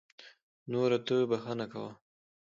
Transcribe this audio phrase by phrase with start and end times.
[0.71, 1.91] نورو ته بښنه کوه.